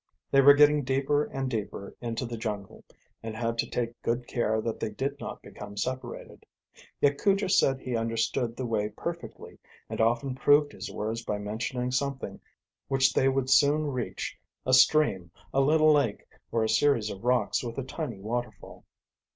[0.31, 2.83] They were getting deeper and deeper into the jungle
[3.21, 6.43] and had to take good care that they did not become separated.
[6.99, 9.59] Yet Cujo said he understood the way perfectly
[9.89, 12.41] and often proved his words by mentioning something
[12.87, 14.35] which they would soon reach,
[14.65, 18.85] a stream, a little lake, or a series of rocks with a tiny waterfall.